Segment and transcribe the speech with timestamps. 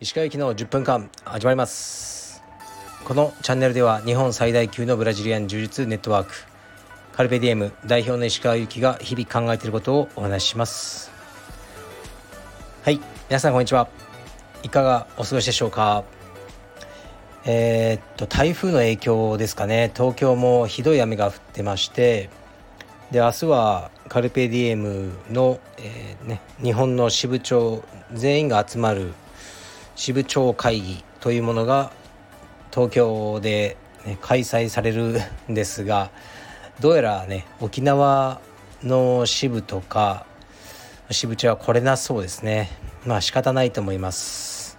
[0.00, 2.42] 石川行きの10分間始まります。
[3.06, 6.34] このチャンネルでは日本最大級のブラジリアン柔術ネットワーク
[7.12, 11.10] カルペディエム代表の石川由紀が日々考えていることをお話しします。
[12.82, 13.00] はい
[13.30, 13.88] 皆さんこんにちは。
[14.62, 16.04] いかがお過ごしでしょうか？
[17.46, 19.90] えー、っと台風の影響ですかね。
[19.96, 22.28] 東京もひどい雨が降ってまして
[23.10, 29.12] で明日はカルペディエムの、えー、ね、日本の支部長全員が集まる
[29.96, 31.90] 支部長会議というものが
[32.70, 36.10] 東京で、ね、開催されるんですが
[36.80, 38.40] どうやらね沖縄
[38.82, 40.26] の支部とか
[41.10, 42.68] 支部長は来れなそうですね。
[43.06, 44.76] まあ仕方ないと思います。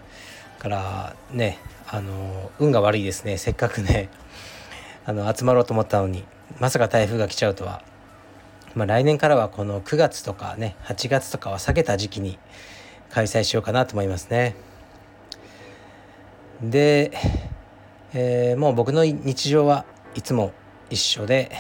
[0.60, 1.58] からね
[1.88, 3.40] あの運が悪いですね。
[3.40, 4.10] せっかくね
[5.06, 6.24] あの集まろうと思ったのに
[6.60, 7.82] まさか台風が来ちゃうとは、
[8.76, 12.38] まあ、来年からはこの9月とかね8月とかは避けた時期に
[13.10, 14.56] 開催しようかなと思いますね。
[16.62, 17.12] で、
[18.14, 19.86] えー、もう僕の日常は
[20.16, 20.52] いつも
[20.90, 21.52] 一緒で、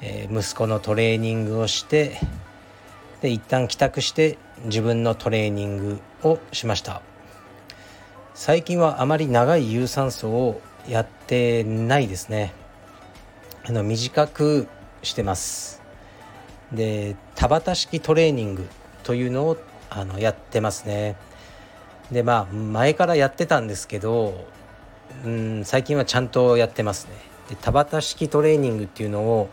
[0.00, 2.18] えー、息子のトレーニングをして
[3.20, 7.02] で一旦帰宅して自分のトレーニングをしました。
[8.34, 12.54] 最近はあまり長い有酸素をやってないですね。
[13.64, 14.66] あの短く
[15.02, 15.79] してます。
[16.72, 18.68] で田畑式トレーニング
[19.02, 19.56] というのを
[19.88, 21.16] あのやってますね。
[22.10, 24.46] でまあ前からやってたんですけど
[25.24, 27.12] うん最近はちゃんとやってますね。
[27.48, 29.50] で田畑式トレーニングっていうのを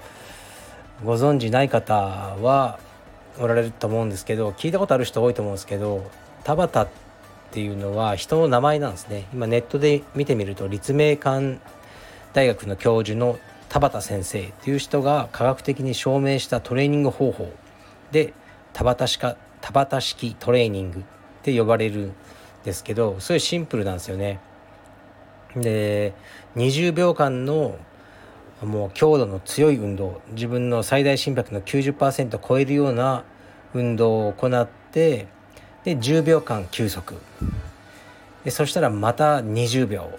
[1.04, 2.80] ご存じない方は
[3.40, 6.10] おられると思うんですけど聞いたことある人多いと思うんですけど
[6.44, 6.94] 田畑っ
[7.52, 9.26] ていうのは人の名前なんですね。
[9.34, 11.60] 今ネットで見てみると立命館
[12.34, 17.52] 大学の教授の田畑先生っていう人が科学的に証明したトレーニング方法
[18.12, 18.34] で
[18.74, 21.04] 田畑式田畑式トレーニングっ
[21.44, 22.14] て呼ばれるん
[22.64, 24.40] ですけどすごいシンプルなんですよね。
[25.56, 26.14] で
[26.56, 27.78] 20秒間の
[28.62, 33.24] もう強度の強い運動自分の最大心拍の90%を超えるような
[33.74, 35.28] 運動を行って
[35.84, 37.16] で10秒間休息。
[38.44, 40.10] でそしたらまた20秒、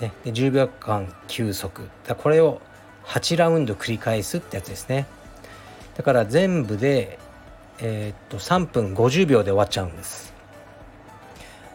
[0.00, 1.88] ね、で10秒間休息。
[2.06, 2.60] だこれを
[3.06, 5.06] 8ラウンド繰り返すってやつですね。
[5.96, 7.18] だから全部で、
[7.78, 10.32] えー、っと3分50秒で終わっちゃうんです。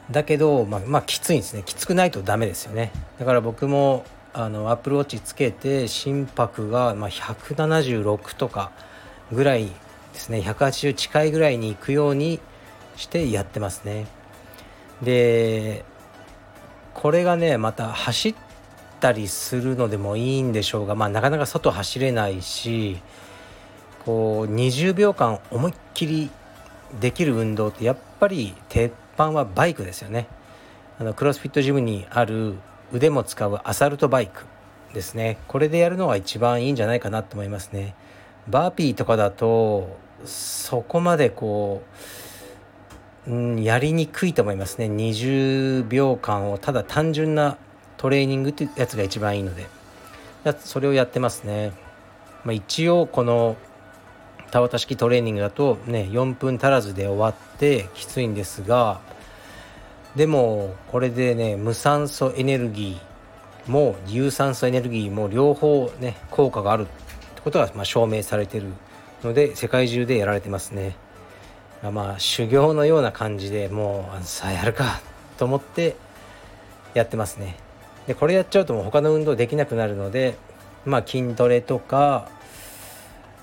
[0.09, 1.63] だけど、まあ、まあきついんですね。
[1.65, 2.91] きつくないとダメですよね。
[3.19, 8.71] だから僕もあのアップルウォッチつけて心拍がまあ176とか
[9.31, 9.71] ぐらいで
[10.13, 10.39] すね。
[10.39, 12.39] 180近いぐらいに行くように
[12.95, 14.07] してやってますね。
[15.01, 15.85] で
[16.93, 18.46] これがねまた走って
[18.99, 22.97] たりするのでもいいんでしょうが、まあ、なかなか外走れないし
[24.05, 26.29] こう20秒間思いっきり
[26.99, 30.27] できる運動ってやっぱり鉄板はバイクですよね。
[30.99, 32.55] あのクロスフィットジムにある
[32.93, 34.45] 腕も使うアサルトバイク
[34.93, 35.37] ですね。
[35.47, 37.95] これでやるのが一番いいんじゃないかなと思いますね。
[38.47, 41.97] バーピーとかだとそこまでこう
[43.27, 44.85] うん、やりにくいと思いますね。
[44.85, 47.57] 20秒間をただ単純な
[47.97, 49.77] トレーニングってやつが一番いいので。
[50.53, 51.71] それをやってますね、
[52.43, 53.57] まあ、一応この
[54.51, 59.01] 田畑式トレーニングだとね4分足らずで終わってきついんですが
[60.15, 66.85] でもこれでね無酸素エネルギーも有酸素エネルギーも両方ね効果があるっ
[67.35, 68.67] てことがま証明されてる
[69.23, 70.95] ので世界中でやられてますね。
[71.83, 74.99] まあ修行のような感じでもうさあやるか
[75.37, 75.95] と思って
[76.95, 77.66] やってますね。
[78.07, 80.35] でこれやっちゃうともう他の運動できなくなるので
[80.85, 82.29] まあ筋トレとか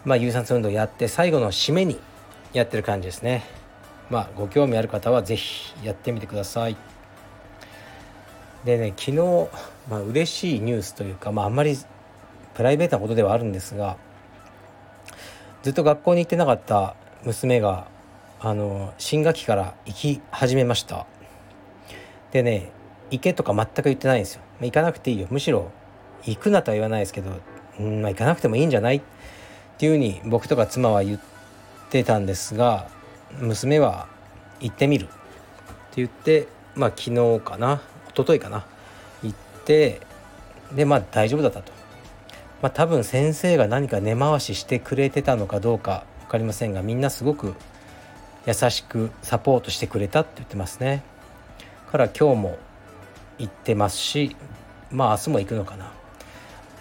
[0.05, 1.99] まあ有酸素運動やって最後の締めに
[2.53, 3.45] やってる感じですね。
[4.11, 6.77] まあご興味ある方は是非やってみてください。
[8.65, 9.49] でね昨日、
[9.91, 11.77] まあ嬉しいニュースというかまああんまり
[12.55, 13.97] プライベートなことではあるんですが
[15.63, 16.95] ずっと学校に行ってなかった
[17.25, 17.89] 娘が
[18.41, 21.07] あの新学期から行き始めました。
[22.31, 22.71] でね
[23.11, 24.44] 行けとか全く言ってないんですよ。
[24.61, 25.27] 行かなくていいよ。
[25.31, 25.71] むしろ
[26.25, 27.33] 行くなとは言わないですけど、
[27.79, 28.97] うんまあ、行かなくてもいいんじゃない？
[28.97, 29.03] っ
[29.79, 31.21] ていうふうに僕とか妻は言っ
[31.91, 32.89] てたんですが
[33.41, 34.09] 娘は
[34.61, 35.05] 行ってみる。
[35.05, 35.15] って
[35.97, 37.83] 言ってまあ昨日かな？
[38.09, 38.65] 一昨日かな？
[39.23, 40.01] 行って
[40.75, 41.73] でまあ大丈夫だったと。
[42.63, 47.55] まあ多分先生が何か根回ししてくれてたのかどうか分かりませんがみんなすごく
[48.47, 51.03] 優しくサポートしてくれたって言ってますね。
[51.91, 52.59] から今日も
[53.39, 54.37] 行ってますし
[54.91, 55.93] まあ明日も行くのかな。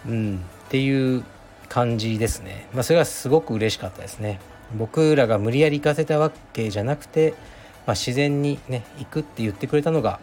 [0.07, 1.23] うんっていう
[1.69, 4.39] 感じですね、まあ、それがすごく嬉しかったですね。
[4.75, 7.31] 僕らが無理やり行かせたわけじゃなくて、
[7.85, 10.19] まあ、自然にね行くって言ってくれたのが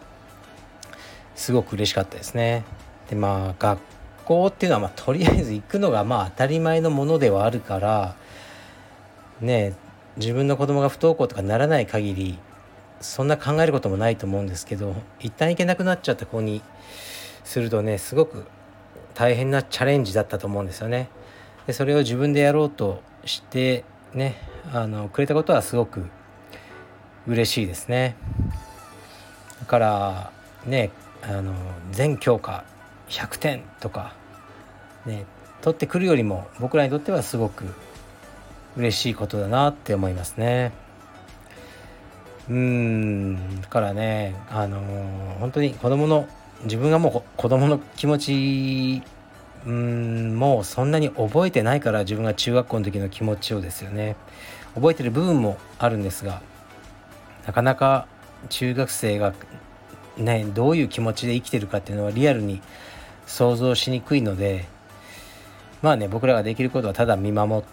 [1.35, 2.63] すごく嬉しかったですね。
[3.09, 3.79] でまあ学
[4.25, 8.15] 校っていうのはまあとりあえず行くのがまあ当たり前のものではあるから
[9.41, 9.73] ね
[10.17, 12.39] 自分の子供が不登校とかならない限り
[13.01, 16.61] そんな考えることもないと思うんですけど一旦行けなくなっちゃった子に
[17.43, 18.45] するとねすごく
[19.13, 21.09] 大変なチャレンジだったと思うんですよね。
[21.67, 23.83] でそれを自分でやろうとして
[24.13, 24.35] ね
[24.73, 26.05] あのくれたことはすごく
[27.27, 28.15] 嬉しいですね。
[29.59, 30.31] だから
[30.65, 31.53] ねあの
[31.91, 32.63] 全教科
[33.09, 34.15] 100点とか
[35.05, 35.25] ね
[35.61, 37.65] 取ってくるよりも僕らにとってはすごく
[38.77, 40.71] 嬉しいことだなって思いますね。
[42.49, 43.61] うん。
[43.61, 46.27] だからねあのー、本当に子供の
[46.63, 49.03] 自分がもう子供の気持ち
[49.65, 54.15] うんもうそんなに覚えてないから自分が中学校の時の気持ちをですよね。
[54.75, 56.41] 覚えてる部分もあるんですが
[57.45, 58.07] なかなか
[58.49, 59.33] 中学生が
[60.17, 62.61] ねどういう気持ちで生きてるかっていうのはリアルに
[63.25, 64.65] 想像しにくいので
[65.81, 67.65] まあね僕らができることはただ見守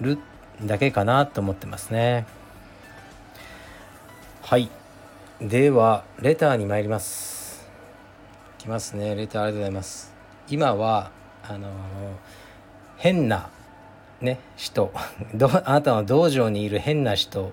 [0.00, 0.18] る
[0.62, 2.26] だけかなと思ってますね。
[4.46, 4.68] はい。
[5.40, 7.66] ではレターに参ります。
[8.58, 9.14] いきますね。
[9.14, 10.12] レターありがとうございます。
[10.50, 11.10] 今は
[11.42, 11.70] あの、
[12.98, 13.48] 変な
[14.20, 14.92] ね人。
[15.34, 17.52] どあなたの道場にいる変な人。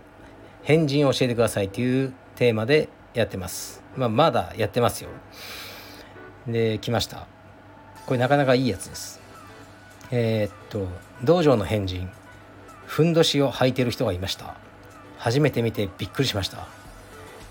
[0.63, 1.69] 変人を教えてください。
[1.69, 3.81] というテーマでやってます。
[3.95, 5.09] まあまだやってますよ。
[6.45, 7.25] で来ました。
[8.05, 9.21] これなかなかいいやつです。
[10.11, 10.89] えー、っと
[11.23, 12.09] 道場の変人。
[12.85, 14.55] ふんどしを履いてる人がいました。
[15.17, 16.80] 初めて見てびっくりしました。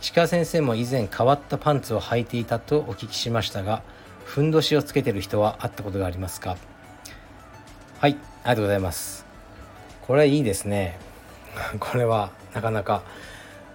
[0.02, 3.82] 鹿先生も以前変わったパンツを履いていたとお聞きしましたが
[4.24, 6.56] ふんどしをつけてる人は会ったことがありますか？
[7.98, 9.26] はいありがとうございます。
[10.06, 10.98] これはいいですね。
[11.78, 13.02] これはなかなか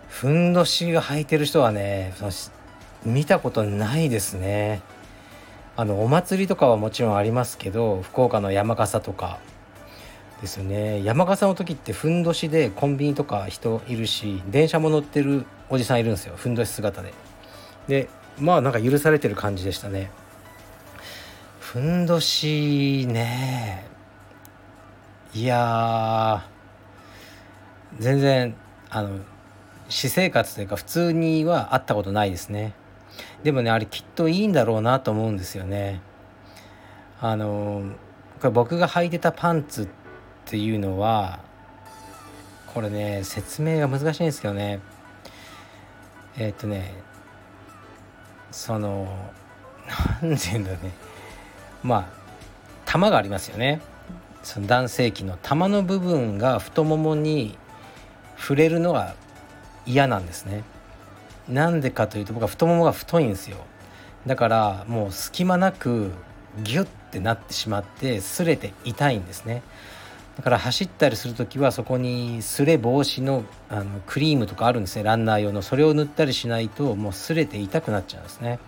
[0.07, 2.13] ふんどしが履いてる人はね
[3.05, 4.81] 見たことないですね。
[5.77, 9.39] あのお祭りとかはもちろんありますけど福岡の山笠とか
[10.41, 11.03] ですね。
[11.03, 16.35] 山笠の時ってふんどしでコンビニとか人いるし電車も乗ってるおじさんいるんですよ。
[16.35, 17.13] ふんどし姿で。
[17.87, 20.11] でまあなんか許されてる感じでしたね。
[21.59, 23.85] ふんどしね。
[25.33, 26.45] いや
[27.99, 28.55] 全然
[28.89, 29.19] あの
[29.89, 32.73] 私生活というか普通には会ったことないですね。
[33.43, 36.01] でもねあれきっといいんだろうなと思うんですよね。
[37.21, 37.83] あの
[38.41, 40.04] これ僕が履いてたパンツって
[40.45, 41.39] ていうのは
[42.67, 44.79] これね説明が難しいんですけどね。
[46.37, 46.93] え、っとね
[48.51, 49.07] その
[50.21, 50.91] 何て言うんだろうね。
[51.83, 52.05] まあ
[52.85, 53.81] 玉がありますよね。
[54.43, 57.57] その男性器の玉の部分が太ももに
[58.37, 59.15] 触れるのが
[59.85, 60.63] 嫌なんですね。
[61.49, 63.57] なんでかというと僕は太ももが太いんですよ。
[64.25, 66.11] だからもう隙間なく
[66.63, 69.61] ギュッてなってしまって擦れて痛いんですね。
[70.35, 75.03] だから走ったりする時はそこに擦れ防止のあのクリームとかあるんですね。
[75.03, 78.59] ランナー用のそれを塗ったりしないともう擦れて痛くなっちゃうんですね。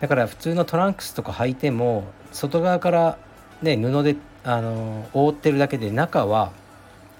[0.00, 3.18] だから普通のトランクスとか履いても外側から
[3.62, 6.52] ね布であの覆ってるだけで中は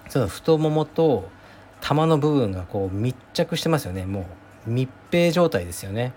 [0.09, 1.29] その太ももと
[1.81, 4.06] 玉の部分がこう密着してますよね。
[4.06, 4.27] も
[4.67, 6.13] う密閉状態ですよね。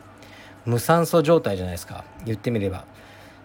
[0.66, 2.06] 無酸素状態じゃないですか。
[2.26, 2.86] 言ってみれば。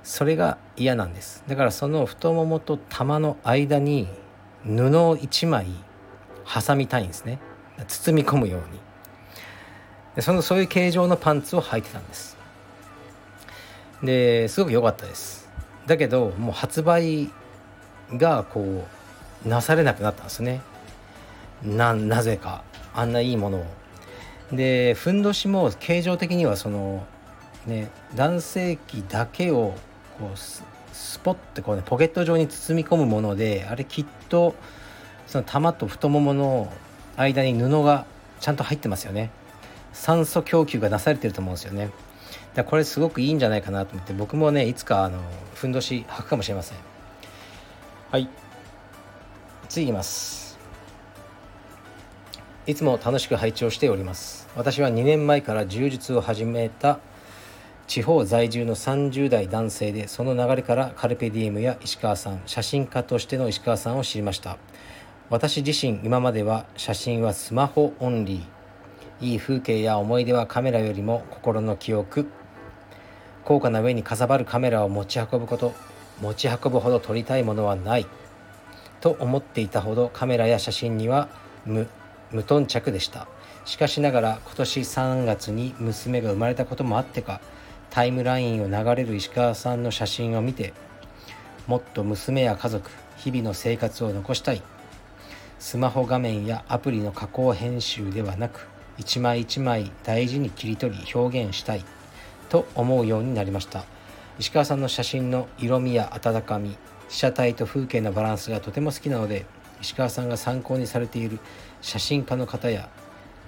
[0.06, 1.42] それが嫌なんです。
[1.48, 4.06] だからその太ももと玉の間に
[4.64, 5.66] 布を1枚
[6.46, 7.40] 挟みたいんですね。
[7.88, 8.78] 包み込むように。
[10.14, 12.36] でそのそういう形状のパンツを履いてたんです。
[14.00, 15.48] ですごく良かったです。
[15.86, 17.28] だけどもう発売
[18.12, 18.86] がこ
[19.44, 20.60] うなされなくなったんですね。
[21.64, 22.62] ななぜか。
[22.94, 23.66] あんないいものを。
[24.52, 27.04] でふんどしも形状的にはその
[27.66, 29.74] ね男性器だけを
[30.18, 30.62] こうス
[31.22, 34.54] ポッてこうねポケット状に包み込むものであれきっと
[35.26, 36.72] その玉と太ももの
[37.16, 38.06] 間に布が
[38.40, 39.30] ちゃんと入ってますよね。
[39.92, 41.90] 酸素供給がなされてると思うんですよね。
[42.54, 45.20] だこれすごくいいんじゃないかなと思って僕もねいつかあの
[45.54, 46.78] ふんどし履くかもしれません。
[48.10, 48.28] はい。
[49.68, 50.58] 次いきます。
[52.66, 54.48] いつも楽しく配置をしております。
[54.56, 56.98] 私は2年前から柔術を始めた
[57.86, 64.58] 地方在住の30代男性でその流れからカルペディエムや石川さん写真家としての石川さんを知りました。
[65.30, 69.26] 私自身今までは写真はスマホオンリー。
[69.26, 72.28] いい風景や思い出はカメラよりも心の記憶。
[73.44, 75.72] 高価な上にかさばるカメラを持ち運ぶこと。
[76.20, 78.06] 持ち運ぶほど撮りたいものはない。
[79.00, 81.28] と思っていたほどカメラや写真には
[81.64, 81.88] 無
[82.32, 83.28] 無頓着でした。
[83.64, 87.40] しかしながら今年3月に娘が生まれたこともあってか
[87.90, 90.74] タイムラインを流れる石川さんの写真を見て
[91.66, 94.62] もっと娘や家族日々の生活を残したい。
[95.58, 101.84] スマホ画面やアプリの加工編集ではなく一枚一枚大事に切り取り表現したい。
[102.48, 103.84] と思うようになりました。
[104.38, 106.76] 石川さんの写真の色味や温かみ
[107.08, 109.46] 被写体と風景のバランスがとても好きなので
[109.80, 111.38] 石川さんが参考にされている
[111.80, 112.90] 写真家の方や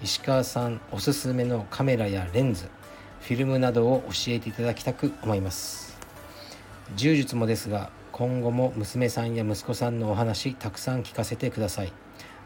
[0.03, 2.69] 石川さんおすすめのカメラやレンズ
[3.21, 5.99] フィルムなどを教えていただきたく思います。
[6.97, 11.93] 柔術もですが今後も娘さんや息子さんのお話たくさん聞かせてください。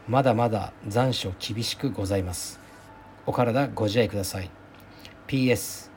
[0.07, 2.59] まだまだ残暑厳しくございます。
[3.25, 4.49] お体ご自愛ください。
[5.27, 5.89] PS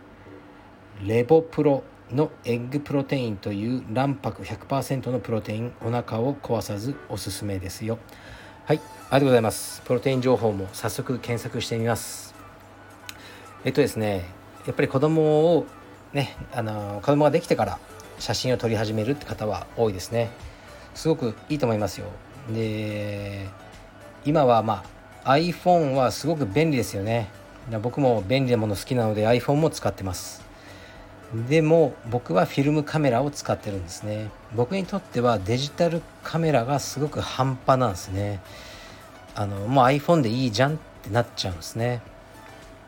[1.05, 7.99] レボプロのエッグプロテインという卵白100%のプロテインお腹を壊さずおすすめですよ。
[8.65, 9.83] はいありがとうございます。
[9.83, 12.35] プロテイン情報も早速検索してみます。
[13.65, 14.25] えっとですね
[14.67, 15.67] やっぱり子供を
[16.13, 17.79] ねあの子供ができてから
[18.19, 20.31] 写真を撮り始めるって方は多いですね。
[20.95, 22.07] すごくいいと思いますよ。
[22.53, 23.49] で
[24.25, 24.85] 今はま
[25.25, 27.29] あ iPhone はすごく便利ですよね。
[27.83, 30.45] 僕も便利なもの好きなので iPhone も使ってます。
[31.49, 34.31] でも僕はフィルムカメラを使ってるんですね。
[34.55, 38.41] 僕にとってはデジタルカメラがすごく半端なんですね。
[39.35, 42.01] あのもう iPhone でいいじゃんってなっちゃうんですね。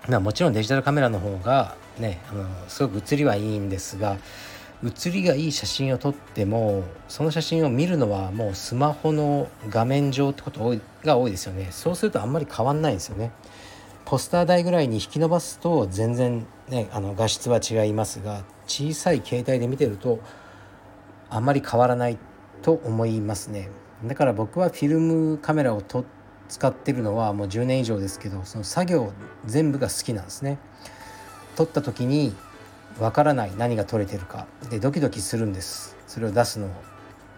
[0.09, 4.17] まもちろんデジタルカメラの方がねあのすごく写りはいいんですが
[4.83, 11.69] 写りがいい写真を撮ってもその写真を見るのはもうスマホの画面上ってことが多いですよね。
[11.73, 13.33] そうするとあんまり変わんないんですよね。
[14.05, 20.21] ポスター台ぐらいに引き伸ばすと全然ねあの画質は違いますが小さい携帯で見てると
[21.29, 22.17] あんまり変わらない
[22.63, 23.69] と思いますね。
[24.05, 25.83] だから僕はフィルムカメラを
[26.49, 29.13] 使ってるのはもう10年以上ですけどその作業
[29.47, 30.59] 全部が好きなんですね。
[31.57, 32.35] 撮った時に
[32.99, 34.47] わからない何が撮れてるか。
[34.71, 35.97] でドキドキするんです。
[36.07, 36.71] それを出すのを。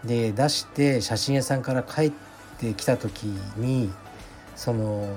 [0.05, 2.11] で出して写真屋さんから帰っ
[2.57, 3.23] てきた時
[3.57, 3.91] に
[4.55, 5.13] その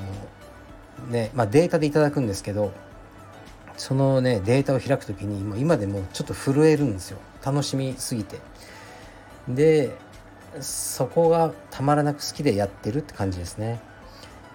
[1.09, 2.73] ねまあデータでいただくんですけど
[3.77, 7.19] そのねデータを開く時にもう今でもちょっと震えるんですよ。
[7.45, 8.39] 楽しみすぎて。
[9.49, 9.97] で
[10.61, 13.81] そこがたまらなく好きでやってるって感じですね。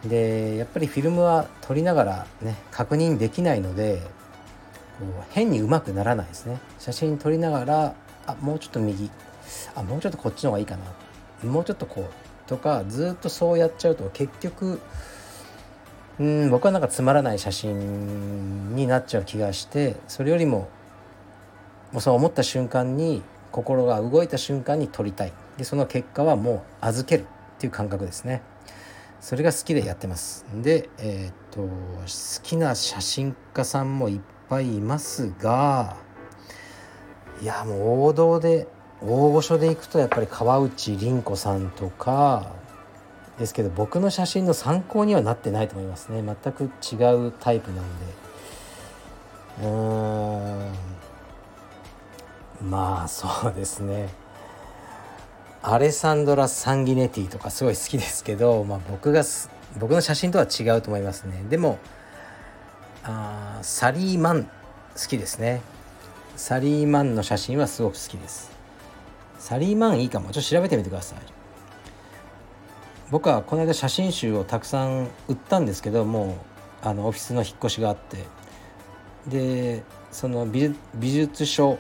[0.05, 4.01] でやっぱりフィルムは撮りながらね確認できないので
[4.99, 6.59] こう変にうまくならないですね。
[6.79, 9.09] 写真撮りながらあもうちょっと右
[9.75, 10.77] あもうちょっとこっちの方がいいか
[11.43, 14.79] なもうちょっとこうとかずっとそうやっちゃうと結局
[16.19, 20.69] うん僕はなんかつまらない写真になっちゃう気がしてそれよりも
[21.91, 25.33] もうそう思った瞬間に心が動いた瞬間に撮りたい。
[25.59, 27.25] でその結果はもう預けるっ
[27.59, 28.41] ていう感覚ですね。
[29.19, 30.45] それが好きでやってます。
[30.55, 31.67] でえー、っと好
[32.41, 35.97] きな写真家さんもいっぱいいますが
[37.41, 38.69] いやもう王道で
[39.01, 42.53] 大御所でいくとやっぱり川内凛子さんとか
[43.37, 46.23] ですけど僕の写真の参考にはなってないと思いますね。
[46.23, 46.95] 全く違
[47.27, 48.05] うタイプなんで。
[49.61, 50.71] うーん。
[52.69, 54.07] まあそうですね。
[55.61, 59.23] アレサンドラ・サンギネティとかすごい好きですけど、まあ、僕が
[59.77, 61.43] 僕の写真とは違うと思いますね。
[61.49, 61.79] でも
[63.03, 64.49] あサリーマン好
[65.07, 65.61] きですね。
[66.35, 68.51] サリーマンの写真はすごく好きです。
[69.37, 70.31] サリーマンいいかも。
[70.31, 71.19] ちょっと調べてみてください。
[73.11, 76.37] 僕はこの間写真集をたくさん売ったんですけども
[76.83, 78.25] うあのオフィスの引っ越しがあって。
[79.27, 80.73] でその美
[81.11, 81.77] 術書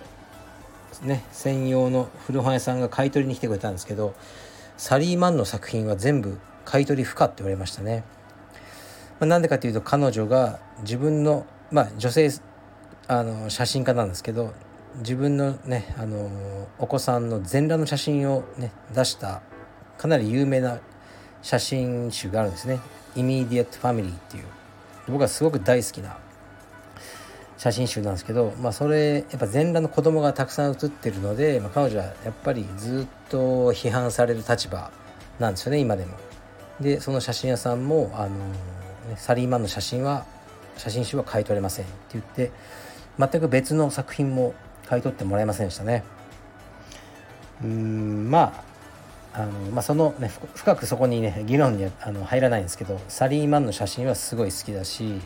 [1.01, 4.13] ね専用の古本屋さんが買い取りに来てくれたんですけど
[4.77, 8.03] サリーマンの作品は全部買い取り不可って言われましたね。
[9.19, 12.29] まあ、なんでかというと彼女が自分のまあ女性
[13.07, 14.53] あの写真家なんですけど
[14.99, 19.41] 自分のねあのお子さんの全裸の写真をね出した
[19.97, 20.79] かなり有名な
[21.41, 22.79] 写真集があるんですね
[23.15, 24.43] 「イミディアット・ファミリー」っていう
[25.07, 26.17] 僕はすごく大好きな
[27.59, 34.89] 写真集なんですけど、まあ、それやっぱ全裸の子供がたくさん写ってるので、まあ、彼女はやっぱりずっと批判される立場
[35.39, 36.17] なんですよね今でも。
[36.79, 38.33] でその写真屋さんもあの、ね、
[39.17, 40.25] サリーマンの写真は
[40.77, 42.51] 写真集は買い取れませんって言って
[43.19, 44.55] 全く別の作品も
[44.87, 46.05] 買い取ってもらえませんでしたね。
[47.61, 48.63] うんま
[49.33, 55.21] ああのまあ、その、ね、深くそこにね議論にあの入らないんですけどサリーマンの写真はすごい好きだし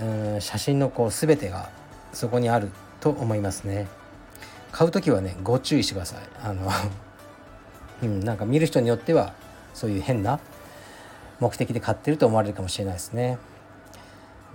[0.00, 1.68] うん写真のこう全てが
[2.12, 2.70] そこにある
[3.00, 3.88] と思いますね。
[4.70, 6.18] 買う時はねご注意してください。
[6.42, 6.70] あの
[8.02, 9.34] うんなんか見る人によっては
[9.74, 10.40] そういう変な
[11.40, 13.38] 目的で買ってると思われるかもしれないですね。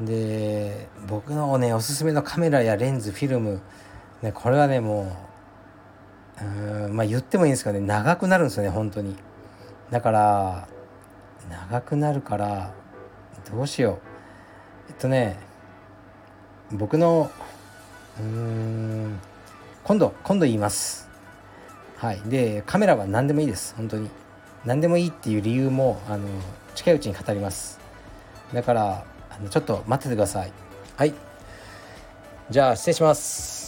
[0.01, 3.61] で僕のねおすすめのカメラやレンズフィルム、
[4.21, 5.11] ね、これはねも
[6.41, 9.15] ううんまあ言ってもいいんですけどね長くなるんですよね本当に。
[9.89, 10.67] だから
[11.49, 12.71] 長くなるから
[13.51, 14.16] どうしよう。
[14.89, 15.37] えっとね
[16.71, 17.31] 僕の
[18.19, 19.19] うーん
[19.83, 21.07] 今度今度言います。
[21.97, 22.21] はい。
[22.25, 23.73] でカメラは何でもいいです。
[23.75, 24.09] 本当に。
[24.65, 26.27] 何でもいいっていう理由もあの
[26.75, 27.79] 近いうちに語ります。
[28.53, 30.51] だからあのちょっと待っててください。
[30.95, 31.13] はい。
[32.49, 33.66] じゃあ失礼します。